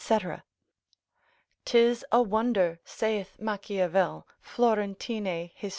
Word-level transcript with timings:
'Tis 1.63 2.03
a 2.11 2.23
wonder, 2.23 2.79
saith 2.83 3.37
Machiavel, 3.39 4.27
Florentinae, 4.43 5.51
his. 5.53 5.69